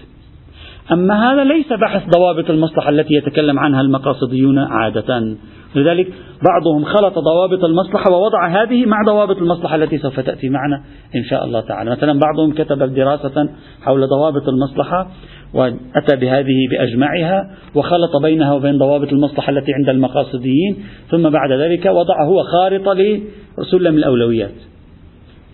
[0.91, 5.37] أما هذا ليس بحث ضوابط المصلحة التي يتكلم عنها المقاصديون عادة.
[5.75, 6.07] لذلك
[6.49, 10.83] بعضهم خلط ضوابط المصلحة ووضع هذه مع ضوابط المصلحة التي سوف تأتي معنا
[11.15, 11.91] إن شاء الله تعالى.
[11.91, 13.49] مثلا بعضهم كتب دراسة
[13.81, 15.07] حول ضوابط المصلحة
[15.53, 22.25] وأتى بهذه بأجمعها وخلط بينها وبين ضوابط المصلحة التي عند المقاصديين ثم بعد ذلك وضع
[22.25, 24.55] هو خارطة لسلم الأولويات.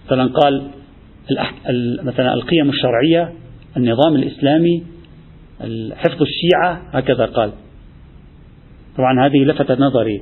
[0.06, 0.62] مثلا قال
[2.04, 3.34] مثلا القيم الشرعية
[3.78, 4.84] النظام الإسلامي
[5.96, 7.52] حفظ الشيعة هكذا قال.
[9.00, 10.22] طبعا هذه لفتت نظري.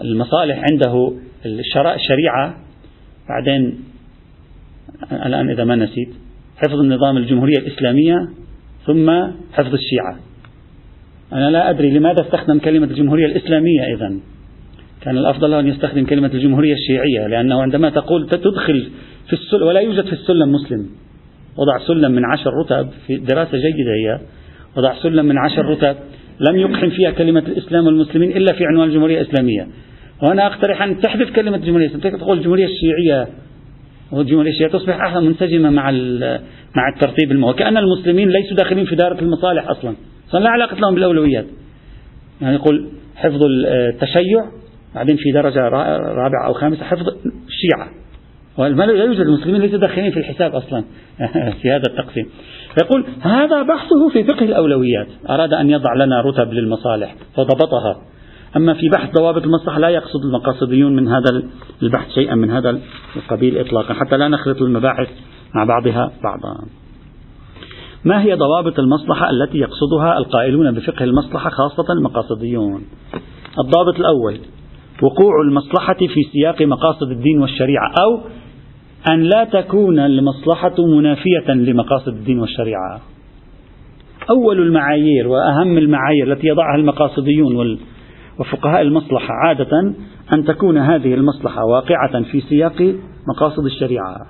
[0.00, 1.12] المصالح عنده
[1.94, 2.54] الشريعة
[3.28, 3.80] بعدين
[5.12, 6.08] الآن إذا ما نسيت
[6.56, 8.28] حفظ النظام الجمهورية الإسلامية
[8.86, 9.10] ثم
[9.52, 10.16] حفظ الشيعة.
[11.32, 14.16] أنا لا أدري لماذا استخدم كلمة الجمهورية الإسلامية إذا.
[15.00, 18.90] كان الأفضل أن يستخدم كلمة الجمهورية الشيعية لأنه عندما تقول تدخل
[19.26, 20.86] في السلم ولا يوجد في السلم مسلم.
[21.56, 24.20] وضع سلم من عشر رتب في دراسة جيدة هي.
[24.76, 25.96] وضع سلم من عشر رتب
[26.40, 29.66] لم يقحم فيها كلمة الإسلام والمسلمين إلا في عنوان الجمهورية الإسلامية.
[30.22, 32.18] وأنا أقترح أن تحذف كلمة الجمهورية الإسلامية.
[32.18, 33.28] تقول الجمهورية الشيعية؟
[34.12, 35.90] والجمهورية الشيعية تصبح منسجمة مع
[36.76, 37.52] مع الترتيب المو...
[37.52, 39.94] كأن المسلمين ليسوا داخلين في دائرة المصالح أصلا.
[40.32, 41.46] لا علاقة لهم بالأولويات.
[42.40, 44.44] يعني يقول حفظ التشيع
[44.94, 47.08] بعدين في درجة رابعة أو خامسة حفظ
[47.48, 47.88] الشيعة.
[48.58, 50.84] لا يوجد المسلمين ليسوا داخلين في الحساب أصلا.
[51.62, 52.26] في هذا التقسيم.
[52.82, 55.08] يقول هذا بحثه في فقه الأولويات.
[55.30, 57.96] أراد أن يضع لنا رتب للمصالح فضبطها.
[58.56, 61.42] أما في بحث ضوابط المصلحة لا يقصد المقاصديون من هذا
[61.82, 62.80] البحث شيئا من هذا
[63.16, 65.08] القبيل إطلاقا حتى لا نخلط المباحث
[65.54, 66.56] مع بعضها بعضا.
[68.04, 72.84] ما هي ضوابط المصلحة التي يقصدها القائلون بفقه المصلحة خاصة المقاصديون؟
[73.58, 74.38] الضابط الأول
[75.02, 78.20] وقوع المصلحة في سياق مقاصد الدين والشريعة أو
[79.08, 83.00] أن لا تكون المصلحة منافية لمقاصد الدين والشريعة.
[84.30, 87.78] أول المعايير وأهم المعايير التي يضعها المقاصديون
[88.38, 89.94] وفقهاء المصلحة عادة
[90.32, 92.94] أن تكون هذه المصلحة واقعة في سياق
[93.28, 94.26] مقاصد الشريعة.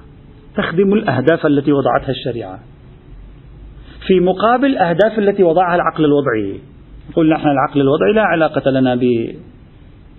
[0.57, 2.59] تخدم الأهداف التي وضعتها الشريعة.
[4.07, 6.61] في مقابل الأهداف التي وضعها العقل الوضعي.
[7.11, 8.95] يقول نحن العقل الوضعي لا علاقة لنا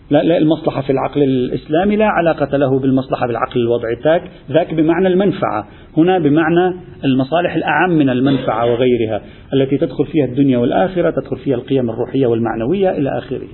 [0.09, 3.95] لا, لا المصلحة في العقل الإسلامي لا علاقة له بالمصلحة بالعقل الوضعي.
[4.03, 5.67] ذاك ذاك بمعنى المنفعة.
[5.97, 9.21] هنا بمعنى المصالح الأعم من المنفعة وغيرها
[9.53, 13.47] التي تدخل فيها الدنيا والآخرة تدخل فيها القيم الروحية والمعنوية إلى آخره.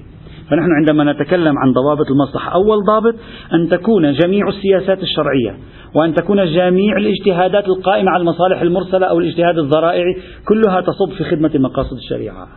[0.50, 3.16] فنحن عندما نتكلم عن ضوابط المصلحة أول ضابط
[3.54, 5.56] أن تكون جميع السياسات الشرعية
[5.96, 10.16] وأن تكون جميع الاجتهادات القائمة على المصالح المرسلة أو الاجتهاد الذرائعي
[10.48, 12.48] كلها تصب في خدمة مقاصد الشريعة.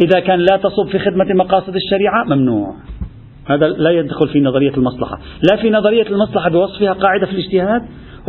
[0.00, 2.74] إذا كان لا تصب في خدمة مقاصد الشريعة ممنوع.
[3.46, 5.18] هذا لا يدخل في نظرية المصلحة.
[5.50, 7.82] لا في نظرية المصلحة بوصفها قاعدة في الاجتهاد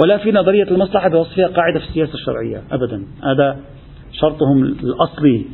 [0.03, 3.07] ولا في نظرية المصلحة بوصفها قاعدة في السياسة الشرعية أبدا.
[3.23, 3.59] هذا
[4.11, 5.45] شرطهم الأصلي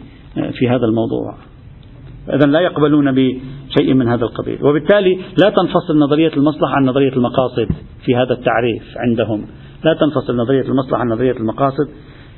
[0.53, 1.35] في هذا الموضوع.
[2.29, 4.65] إذا لا يقبلون بشيء من هذا القبيل.
[4.65, 7.67] وبالتالي لا تنفصل نظرية المصلحة عن نظرية المقاصد
[8.05, 9.45] في هذا التعريف عندهم.
[9.83, 11.89] لا تنفصل نظرية المصلحة عن نظرية المقاصد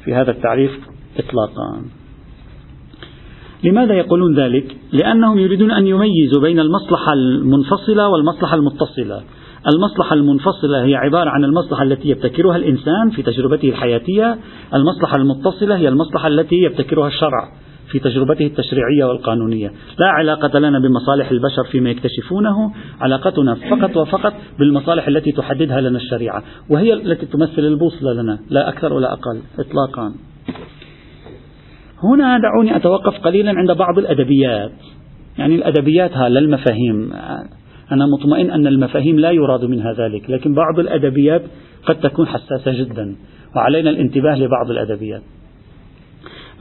[0.05, 0.71] في هذا التعريف
[1.17, 1.81] إطلاقا.
[3.65, 9.23] لماذا يقولون ذلك؟ لأنهم يريدون أن يميزوا بين المصلحة المنفصلة والمصلحة المتصلة.
[9.73, 14.37] المصلحة المنفصلة هي عبارة عن المصلحة التي يبتكرها الإنسان في تجربته الحياتية.
[14.73, 17.51] المصلحة المتصلة هي المصلحة التي يبتكرها الشرع
[17.91, 19.71] في تجربته التشريعية والقانونية.
[19.99, 22.71] لا علاقة لنا بمصالح البشر فيما يكتشفونه.
[23.01, 26.43] علاقتنا فقط وفقط بالمصالح التي تحددها لنا الشريعة.
[26.69, 30.13] وهي التي تمثل البوصلة لنا لا أكثر ولا أقل إطلاقا.
[32.03, 34.71] هنا دعوني أتوقف قليلا عند بعض الأدبيات.
[35.37, 37.13] يعني الأدبيات ها لا المفاهيم.
[37.91, 41.41] أنا مطمئن أن المفاهيم لا يراد منها ذلك لكن بعض الأدبيات
[41.85, 43.15] قد تكون حساسة جدا
[43.55, 45.21] وعلينا الانتباه لبعض الأدبيات.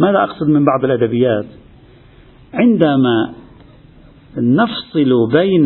[0.00, 1.44] ماذا أقصد من بعض الأدبيات؟
[2.54, 3.32] عندما
[4.38, 5.64] نفصل بين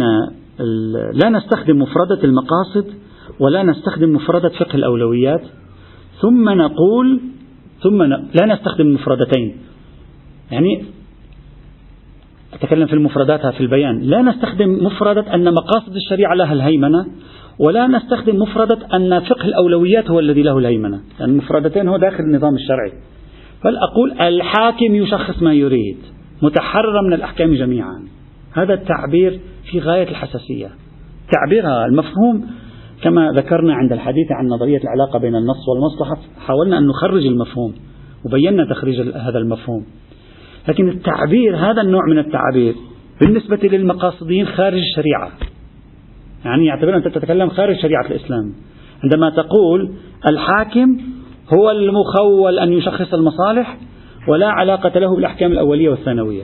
[1.12, 2.94] لا نستخدم مفردة المقاصد
[3.40, 5.42] ولا نستخدم مفردة فقه الأولويات
[6.20, 7.20] ثم نقول
[7.82, 9.56] ثم لا نستخدم مفردتين.
[10.50, 10.84] يعني
[12.52, 14.00] أتكلم في المفردات في البيان.
[14.00, 17.06] لا نستخدم مفردة أن مقاصد الشريعة لها الهيمنة
[17.58, 21.00] ولا نستخدم مفردة أن فقه الأولويات هو الذي له الهيمنة.
[21.20, 22.92] لأن المفردتين هو داخل النظام الشرعي.
[23.64, 25.96] بل أقول الحاكم يشخص ما يريد
[26.42, 28.02] متحرر من الأحكام جميعا.
[28.52, 30.68] هذا التعبير في غاية الحساسية.
[31.32, 32.46] تعبيرها المفهوم
[33.02, 37.74] كما ذكرنا عند الحديث عن نظرية العلاقة بين النص والمصلحة حاولنا أن نخرج المفهوم
[38.26, 39.84] وبينا تخريج هذا المفهوم.
[40.68, 42.74] لكن التعبير هذا النوع من التعبير
[43.20, 45.30] بالنسبة للمقاصدين خارج الشريعة.
[46.44, 48.52] يعني يعتبر أنت تتكلم خارج شريعة الإسلام.
[49.02, 49.92] عندما تقول
[50.30, 51.00] الحاكم
[51.54, 53.76] هو المخول أن يشخص المصالح
[54.28, 56.42] ولا علاقة له بالأحكام الأولية والثانوية.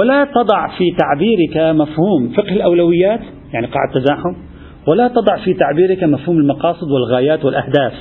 [0.00, 3.20] ولا تضع في تعبيرك مفهوم فقه الأولويات
[3.52, 4.51] يعني قاعدة تزاحم
[4.86, 7.92] ولا تضع في تعبيرك مفهوم المقاصد والغايات والأهداف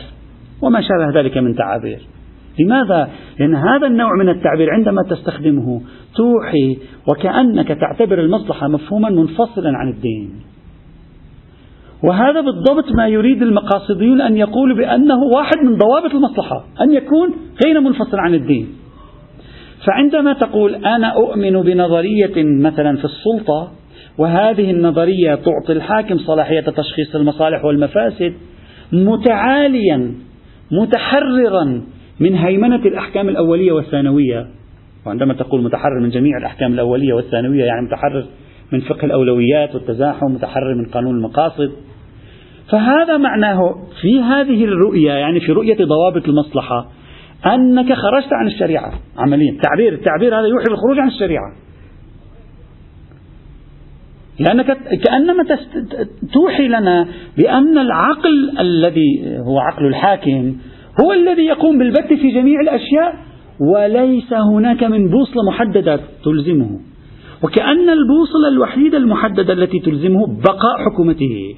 [0.61, 1.99] وما شابه ذلك من تعابير.
[2.59, 5.81] لماذا؟ لأن هذا النوع من التعبير عندما تستخدمه
[6.15, 10.31] توحي وكأنك تعتبر المصلحة مفهوما منفصلا عن الدين.
[12.03, 17.33] وهذا بالضبط ما يريد المقاصديون أن يقولوا بأنه واحد من ضوابط المصلحة أن يكون
[17.65, 18.67] غير منفصل عن الدين.
[19.87, 23.71] فعندما تقول أنا أؤمن بنظرية مثلا في السلطة
[24.17, 28.33] وهذه النظرية تعطي الحاكم صلاحية تشخيص المصالح والمفاسد
[28.93, 30.13] متعاليا
[30.71, 31.81] متحررا
[32.19, 34.47] من هيمنة الأحكام الأولية والثانوية.
[35.05, 38.25] وعندما تقول متحرر من جميع الأحكام الأولية والثانوية يعني متحرر
[38.71, 41.71] من فقه الأولويات والتزاحم متحرر من قانون المقاصد.
[42.71, 46.87] فهذا معناه في هذه الرؤية يعني في رؤية ضوابط المصلحة
[47.45, 48.93] أنك خرجت عن الشريعة.
[49.17, 49.57] عمليا.
[49.61, 51.70] تعبير التعبير هذا يوحي بالخروج عن الشريعة.
[54.41, 55.43] لأنك كأنما
[56.33, 60.55] توحي لنا بأن العقل الذي هو عقل الحاكم
[61.01, 63.15] هو الذي يقوم بالبت في جميع الأشياء
[63.73, 66.79] وليس هناك من بوصلة محددة تلزمه.
[67.43, 71.55] وكأن البوصلة الوحيدة المحددة التي تلزمه بقاء حكومته.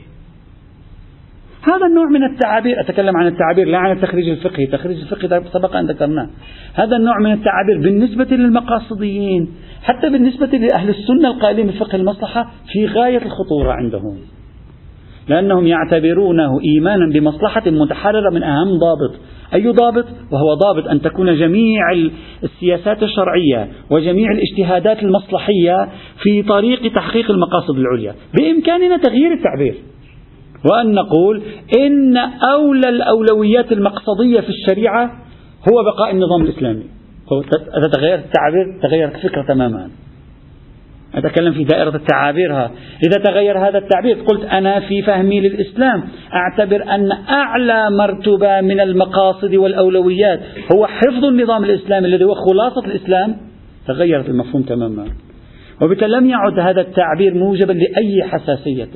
[1.64, 5.86] هذا النوع من التعابير أتكلم عن التعابير لا عن التخريج الفقهي التخريج الفقهي سبق أن
[5.86, 6.30] ذكرناه.
[6.74, 9.50] هذا النوع من التعابير بالنسبة للمقاصديين
[9.84, 14.18] حتى بالنسبة لأهل السنة القائلين بفقه المصلحة في غاية الخطورة عندهم.
[15.28, 19.16] لأنهم يعتبرونه إيمانا بمصلحة متحررة من أهم ضابط.
[19.54, 21.82] أي ضابط؟ وهو ضابط أن تكون جميع
[22.44, 25.90] السياسات الشرعية وجميع الاجتهادات المصلحية
[26.24, 28.16] في طريق تحقيق المقاصد العليا.
[28.34, 29.76] بإمكاننا تغيير التعبير.
[30.72, 31.42] وأن نقول
[31.78, 32.18] إن
[32.54, 35.06] أولى الأولويات المقصدية في الشريعة
[35.72, 36.84] هو بقاء النظام الإسلامي.
[37.78, 39.90] إذا تغير التعبير تغيرت الفكرة تماما.
[41.16, 42.72] أتكلم في دائرة التعابير ها.
[43.04, 46.04] إذا تغير هذا التعبير قلت أنا في فهمي للإسلام.
[46.34, 50.40] أعتبر أن أعلى مرتبة من المقاصد والأولويات
[50.76, 53.38] هو حفظ النظام الإسلامي الذي هو خلاصة الإسلام
[53.88, 55.06] تغيرت المفهوم تماما.
[55.82, 58.88] وبالتالي لم يعد هذا التعبير موجبا لأي حساسية.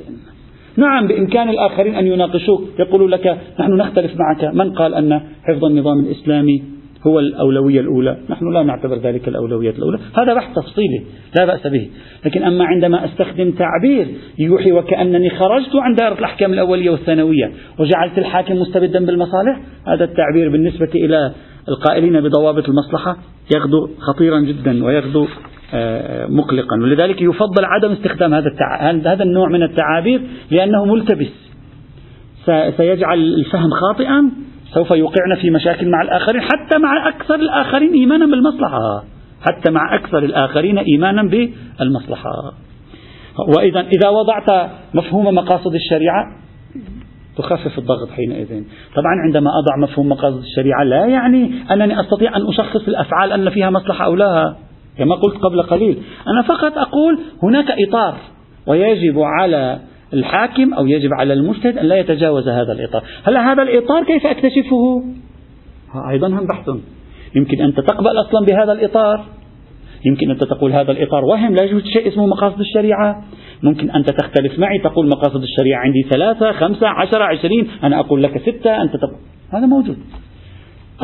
[0.78, 2.62] نعم بإمكان الآخرين أن يناقشوك.
[2.78, 4.54] يقولوا لك نحن نختلف معك.
[4.54, 6.62] من قال أن حفظ النظام الإسلامي
[7.06, 9.98] هو الأولوية الأولى؟ نحن لا نعتبر ذلك الأولوية الأولى.
[10.18, 11.02] هذا بحث تفصيلي
[11.38, 11.88] لا بأس به.
[12.26, 14.06] لكن أما عندما أستخدم تعبير
[14.38, 20.90] يوحي وكأنني خرجت عن دائرة الأحكام الأولية والثانوية وجعلت الحاكم مستبدا بالمصالح هذا التعبير بالنسبة
[20.94, 21.32] إلى
[21.68, 23.16] القائلين بضوابط المصلحة
[23.54, 25.26] يغدو خطيرا جدا ويغدو
[26.28, 26.76] مقلقا.
[26.82, 28.50] ولذلك يفضل عدم استخدام هذا.
[28.80, 31.48] هذا النوع من التعابير لأنه ملتبس.
[32.76, 34.30] سيجعل الفهم خاطئا
[34.74, 39.04] سوف يوقعنا في مشاكل مع الآخرين حتى مع أكثر الآخرين إيمانا بالمصلحة.
[39.40, 42.30] حتى مع أكثر الآخرين إيمانا بالمصلحة.
[43.56, 46.24] وإذا إذا وضعت مفهوم مقاصد الشريعة
[47.36, 48.62] تخفف الضغط حينئذ.
[48.94, 53.70] طبعا عندما أضع مفهوم مقاصد الشريعة لا يعني أنني أستطيع أن أشخص الأفعال أن فيها
[53.70, 54.56] مصلحة أو لا.
[54.98, 56.02] كما قلت قبل قليل.
[56.28, 58.16] أنا فقط أقول هناك إطار
[58.66, 59.78] ويجب على
[60.12, 63.04] الحاكم أو يجب على المجتهد أن لا يتجاوز هذا الإطار.
[63.24, 65.04] هلا هذا الإطار كيف أكتشفه؟
[66.10, 66.70] أيضا هم بحث
[67.36, 69.24] يمكن أنت تقبل أصلا بهذا الإطار.
[70.06, 73.24] يمكن أنت تقول هذا الإطار وهم لا يوجد شيء اسمه مقاصد الشريعة.
[73.62, 78.38] ممكن أنت تختلف معي تقول مقاصد الشريعة عندي ثلاثة خمسة عشرة عشرين أنا أقول لك
[78.38, 79.18] ستة أنت تقول
[79.52, 79.98] هذا موجود.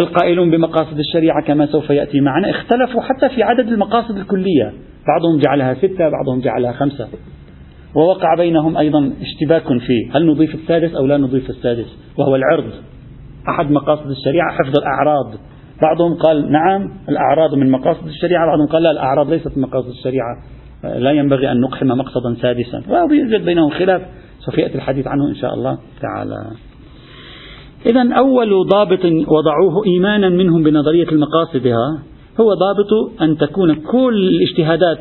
[0.03, 4.73] القائلون بمقاصد الشريعة كما سوف يأتي معنا اختلفوا حتى في عدد المقاصد الكلية.
[5.09, 7.09] بعضهم جعلها ستة بعضهم جعلها خمسة.
[7.95, 12.71] ووقع بينهم أيضا اشتباك فيه هل نضيف السادس أو لا نضيف السادس؟ وهو العرض.
[13.49, 15.35] أحد مقاصد الشريعة حفظ الأعراض.
[15.83, 18.47] بعضهم قال نعم الأعراض من مقاصد الشريعة.
[18.47, 20.37] بعضهم قال لا الأعراض ليست من مقاصد الشريعة.
[20.85, 22.83] لا ينبغي أن نقحم مقصدا سادسا.
[22.89, 24.03] ويوجد بينهم خلاف.
[24.39, 26.35] سوف يأتي الحديث عنه إن شاء الله تعالى.
[27.87, 31.67] إذا أول ضابط وضعوه إيمانا منهم بنظرية المقاصد
[32.41, 34.99] هو ضابط أن تكون كل الاجتهادات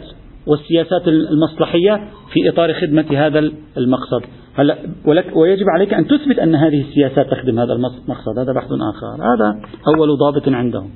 [0.47, 1.95] والسياسات المصلحية
[2.33, 3.39] في إطار خدمة هذا
[3.77, 4.23] المقصد.
[4.55, 8.39] هلا ولك ويجب عليك أن تثبت أن هذه السياسات تخدم هذا المقصد.
[8.39, 9.33] هذا بحث آخر.
[9.33, 10.89] هذا أول ضابط عندهم.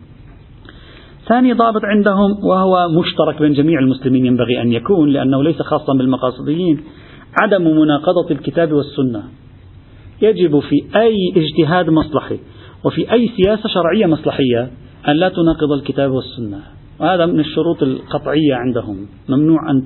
[1.27, 6.83] ثاني ضابط عندهم وهو مشترك بين جميع المسلمين ينبغي أن يكون لأنه ليس خاصا بالمقاصديين
[7.41, 9.23] عدم مناقضة الكتاب والسنة.
[10.21, 12.39] يجب في أي اجتهاد مصلحي
[12.85, 14.71] وفي أي سياسة شرعية مصلحية
[15.07, 16.59] أن لا تناقض الكتاب والسنة.
[16.99, 19.07] وهذا من الشروط القطعية عندهم.
[19.29, 19.83] ممنوع أن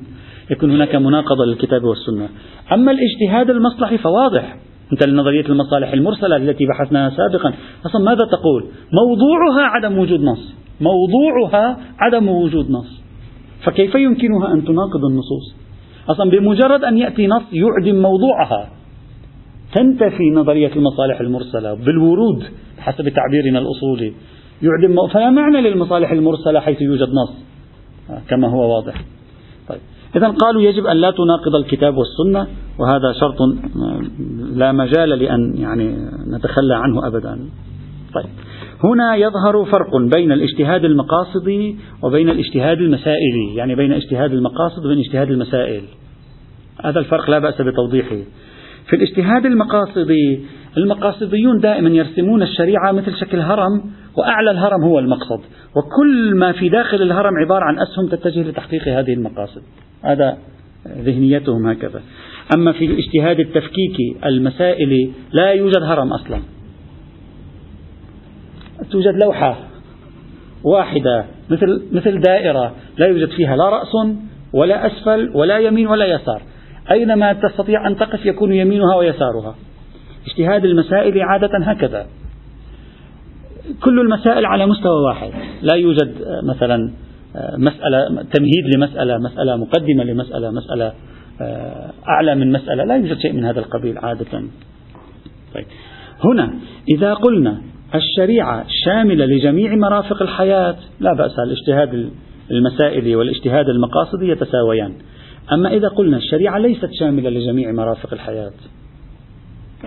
[0.52, 2.30] يكون هناك مناقضة للكتاب والسنة.
[2.72, 4.58] أما الاجتهاد المصلحي فواضح.
[4.94, 7.54] أنت لنظرية المصالح المرسلة التي بحثناها سابقا
[7.86, 10.54] أصلا ماذا تقول؟ موضوعها عدم وجود نص.
[10.82, 13.02] موضوعها عدم وجود نص.
[13.64, 15.56] فكيف يمكنها أن تناقض النصوص؟
[16.10, 18.81] أصلا بمجرد أن يأتي نص يعدم موضوعها.
[19.74, 22.44] تنتفي نظرية المصالح المرسلة بالورود
[22.80, 24.14] حسب تعبيرنا الأصولي.
[24.62, 27.34] يعدم فلا معنى للمصالح المرسلة حيث يوجد نص.
[28.30, 29.04] كما هو واضح.
[29.70, 29.80] طيب.
[30.16, 32.48] إذا قالوا يجب أن لا تناقض الكتاب والسنة
[32.80, 33.38] وهذا شرط
[34.54, 35.96] لا مجال لأن يعني
[36.28, 37.40] نتخلى عنه أبدا.
[38.14, 38.26] طيب.
[38.84, 45.32] هنا يظهر فرق بين الاجتهاد المقاصدي وبين الاجتهاد المسائلي يعني بين اجتهاد المقاصد وبين اجتهاد
[45.32, 45.84] المسائل.
[46.84, 48.18] هذا الفرق لا بأس بتوضيحه.
[48.92, 50.40] في الاجتهاد المقاصدي.
[50.78, 53.84] المقاصديون دائما يرسمون الشريعة مثل شكل هرم
[54.18, 55.40] وأعلى الهرم هو المقصد.
[55.76, 59.62] وكل ما في داخل الهرم عبارة عن أسهم تتجه لتحقيق هذه المقاصد.
[60.04, 60.38] هذا
[60.88, 62.02] ذهنيتهم هكذا.
[62.56, 66.42] أما في الاجتهاد التفكيكي المسائل لا يوجد هرم أصلا.
[68.92, 69.60] توجد لوحة
[70.64, 74.16] واحدة مثل مثل دائرة لا يوجد فيها لا رأس
[74.54, 76.42] ولا أسفل ولا يمين ولا يسار.
[76.92, 79.56] أينما تستطيع أن تقف يكون يمينها ويسارها.
[80.28, 82.06] اجتهاد المسائل عادة هكذا.
[83.84, 85.32] كل المسائل على مستوى واحد.
[85.62, 86.14] لا يوجد
[86.44, 86.92] مثلا
[87.58, 90.94] مسألة تمهيد لمسألة مسألة مقدمة لمسألة مسألة
[92.10, 92.84] أعلى من مسألة.
[92.84, 94.44] لا يوجد شيء من هذا القبيل عادة.
[95.56, 95.66] طيب.
[96.24, 96.54] هنا
[96.90, 97.62] إذا قلنا
[97.96, 102.10] الشريعة شاملة لجميع مرافق الحياة لا بأس الاجتهاد
[102.52, 104.94] المسائل والإجتهاد المقاصدي يتساويان.
[105.52, 108.52] أما إذا قلنا الشريعة ليست شاملة لجميع مرافق الحياة.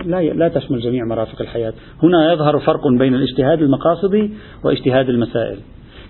[0.05, 1.73] لا لا تشمل جميع مرافق الحياة.
[2.03, 4.31] هنا يظهر فرق بين الاجتهاد المقاصدي
[4.63, 5.57] واجتهاد المسائل.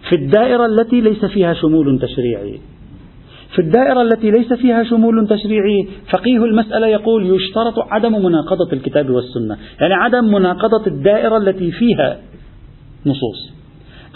[0.09, 2.59] في الدائرة التي ليس فيها شمول تشريعي.
[3.55, 9.57] في الدائرة التي ليس فيها شمول تشريعي فقيه المسألة يقول يشترط عدم مناقضة الكتاب والسنة.
[9.81, 12.19] يعني عدم مناقضة الدائرة التي فيها
[13.05, 13.55] نصوص.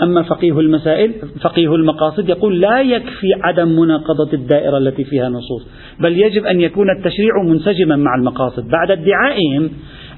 [0.04, 5.68] أما فقيه المسائل فقيه المقاصد يقول لا يكفي عدم مناقضة الدائرة التي فيها نصوص
[6.00, 8.68] بل يجب أن يكون التشريع منسجما مع المقاصد.
[8.68, 9.70] بعد ادعائهم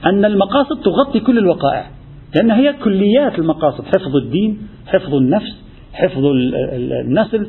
[0.05, 1.85] أن المقاصد تغطي كل الوقائع
[2.35, 4.57] لأن هي كليات المقاصد حفظ الدين
[4.87, 5.61] حفظ النفس
[5.93, 6.25] حفظ
[7.07, 7.47] النسل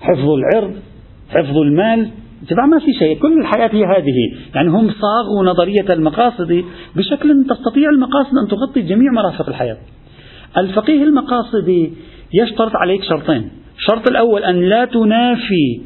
[0.00, 0.74] حفظ العرض
[1.30, 2.08] حفظ المال
[2.48, 3.18] تبع ما في شيء.
[3.18, 4.14] كل الحياة هي هذه.
[4.54, 6.64] يعني هم صاغوا نظرية المقاصد
[6.96, 9.76] بشكل تستطيع المقاصد أن تغطي جميع مرافق الحياة.
[10.56, 11.92] الفقيه المقاصدي
[12.34, 13.50] يشترط عليك شرطين.
[13.78, 15.80] الشرط الأول أن لا تنافي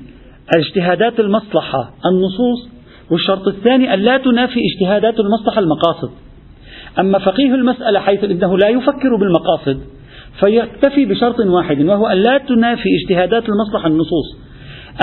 [0.57, 2.73] اجتهادات المصلحة النصوص.
[3.11, 6.11] والشرط الثاني أن لا تنافي اجتهادات المصلحة المقاصد.
[6.99, 9.81] أما فقيه المسألة حيث أنه لا يفكر بالمقاصد
[10.41, 14.52] فيكتفي بشرط واحد وهو أن لا تنافي اجتهادات المصلحة النصوص.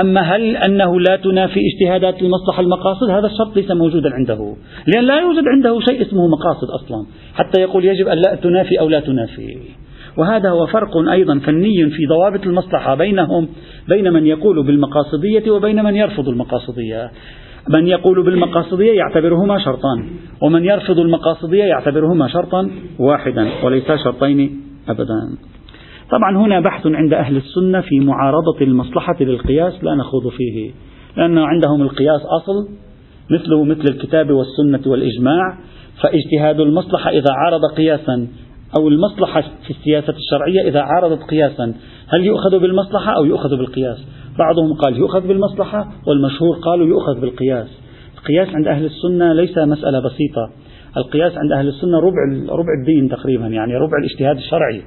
[0.03, 4.55] أما هل أنه لا تنافي اجتهادات المصلحة المقاصد؟ هذا الشرط ليس موجودا عنده.
[4.87, 8.89] لأن لا يوجد عنده شيء اسمه مقاصد أصلا حتى يقول يجب أن لا تنافي أو
[8.89, 9.57] لا تنافي.
[10.17, 13.47] وهذا هو فرق أيضا فني في ضوابط المصلحة بينهم
[13.89, 17.11] بين من يقول بالمقاصدية وبين من يرفض المقاصدية.
[17.69, 20.09] من يقول بالمقاصدية يعتبرهما شرطان
[20.41, 22.69] ومن يرفض المقاصدية يعتبرهما شرطا
[22.99, 25.37] واحدا وليس شرطين أبدا.
[26.11, 30.71] طبعا هنا بحث عند أهل السنة في معارضة المصلحة للقياس لا نخوض فيه
[31.17, 32.69] لأن عندهم القياس أصل
[33.31, 35.57] مثله مثل الكتاب والسنة والإجماع
[36.01, 38.27] فاجتهاد المصلحة إذا عارض قياسا
[38.77, 41.73] أو المصلحة في السياسة الشرعية إذا عارضت قياسا
[42.07, 43.97] هل يؤخذ بالمصلحة أو يؤخذ بالقياس؟
[44.39, 47.67] بعضهم قال يؤخذ بالمصلحة والمشهور قالوا يؤخذ بالقياس.
[48.17, 50.49] القياس عند أهل السنة ليس مسألة بسيطة.
[50.97, 54.81] القياس عند أهل السنة ربع ربع الدين تقريبا يعني ربع الاجتهاد الشرعي.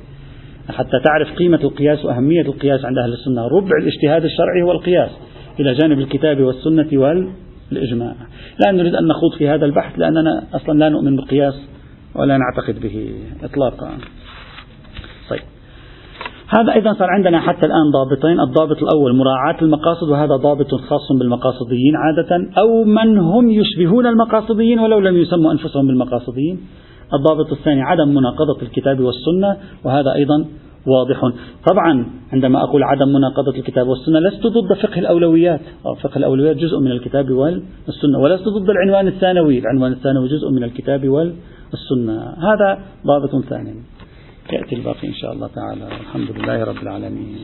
[0.68, 3.48] حتى تعرف قيمة القياس وأهمية القياس عند أهل السنة.
[3.48, 5.10] ربع الاجتهاد الشرعي هو القياس
[5.60, 8.14] إلى جانب الكتاب والسنة والإجماع.
[8.64, 11.54] لا نريد أن نخوض في هذا البحث لأننا أصلا لا نؤمن بالقياس
[12.14, 13.90] ولا نعتقد به إطلاقا.
[15.30, 15.40] طيب.
[16.48, 18.40] هذا أيضا صار عندنا حتى الآن ضابطين.
[18.40, 24.98] الضابط الأول مراعاة المقاصد وهذا ضابط خاص بالمقاصديين عادة أو من هم يشبهون المقاصديين ولو
[24.98, 26.60] لم يسموا أنفسهم بالمقاصديين.
[27.14, 30.46] الضابط الثاني عدم مناقضة الكتاب والسنة وهذا أيضا
[30.86, 31.20] واضح.
[31.70, 35.60] طبعا عندما أقول عدم مناقضة الكتاب والسنة لست ضد فقه الأولويات.
[36.02, 39.58] فقه الأولويات جزء من الكتاب والسنة ولست ضد العنوان الثانوي.
[39.58, 42.34] العنوان الثانوي جزء من الكتاب والسنة.
[42.48, 43.74] هذا ضابط ثاني.
[44.52, 45.86] يأتي الباقي إن شاء الله تعالى.
[45.86, 47.36] الحمد لله رب العالمين.